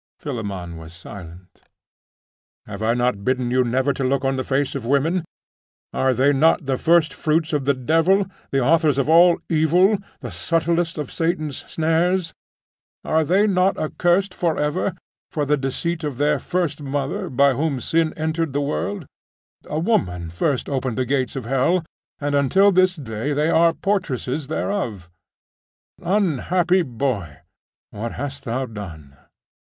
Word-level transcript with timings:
Philammon 0.17 0.77
was 0.77 0.93
silent. 0.93 1.45
'Have 2.65 2.81
I 2.81 2.95
not 2.95 3.23
bidden 3.23 3.51
you 3.51 3.63
never 3.63 3.93
to 3.93 4.03
look 4.03 4.25
on 4.25 4.35
the 4.35 4.43
face 4.43 4.73
of 4.73 4.83
women? 4.83 5.23
Are 5.93 6.11
they 6.15 6.33
not 6.33 6.65
the 6.65 6.79
firstfruits 6.79 7.53
of 7.53 7.65
the 7.65 7.75
devil, 7.75 8.25
the 8.49 8.61
authors 8.61 8.97
of 8.97 9.07
all 9.07 9.37
evil, 9.47 9.99
the 10.21 10.31
subtlest 10.31 10.97
of 10.97 11.05
all 11.09 11.13
Satan's 11.13 11.57
snares? 11.71 12.33
Are 13.05 13.23
they 13.23 13.45
not 13.45 13.77
accursed 13.77 14.33
for 14.33 14.57
ever, 14.57 14.95
for 15.29 15.45
the 15.45 15.55
deceit 15.55 16.03
of 16.03 16.17
their 16.17 16.39
first 16.39 16.81
mother, 16.81 17.29
by 17.29 17.53
whom 17.53 17.79
sin 17.79 18.11
entered 18.17 18.45
into 18.49 18.53
the 18.53 18.61
world? 18.61 19.05
A 19.67 19.77
woman 19.77 20.31
first 20.31 20.67
opened 20.67 20.97
the 20.97 21.05
gates 21.05 21.35
of 21.35 21.45
hell; 21.45 21.83
and, 22.19 22.33
until 22.33 22.71
this 22.71 22.95
day, 22.95 23.33
they 23.33 23.51
are 23.51 23.71
the 23.71 23.77
portresses 23.79 24.47
thereof. 24.47 25.11
Unhappy 26.01 26.81
boy! 26.81 27.41
What 27.91 28.13
hast 28.13 28.45
thou 28.45 28.65
done? 28.65 29.15